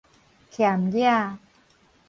[0.49, 1.37] 儉額